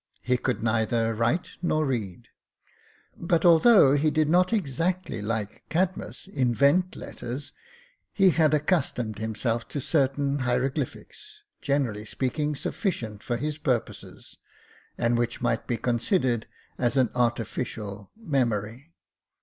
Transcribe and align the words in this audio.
He 0.23 0.35
could 0.35 0.63
neither 0.63 1.13
write 1.13 1.57
nor 1.61 1.85
read 1.85 2.23
j 2.23 2.29
but 3.15 3.45
although 3.45 3.93
he 3.93 4.09
did 4.09 4.29
not 4.31 4.51
exactly, 4.51 5.21
4 5.21 5.21
Jacob 5.21 5.27
Faithful 5.27 5.27
like 5.53 5.69
Cadmus, 5.69 6.27
invent 6.27 6.95
letters, 6.95 7.51
he 8.11 8.31
had 8.31 8.55
accustomed 8.55 9.19
himself 9.19 9.67
to 9.67 9.79
certain 9.79 10.39
hieroglyphics, 10.39 11.43
generally 11.61 12.05
speaking 12.05 12.55
sufficient 12.55 13.21
for 13.21 13.37
his 13.37 13.59
purposes, 13.59 14.37
and 14.97 15.19
which 15.19 15.39
might 15.39 15.67
be 15.67 15.77
considered 15.77 16.47
as 16.79 16.97
an 16.97 17.11
artificial 17.13 18.09
memory. 18.17 18.95